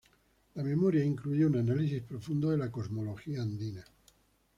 La 0.55 0.63
memoria 0.63 1.05
incluye 1.05 1.45
un 1.45 1.57
análisis 1.57 2.01
profundo 2.01 2.49
de 2.49 2.57
la 2.57 2.71
cosmología 2.71 3.43
andina. 3.43 3.85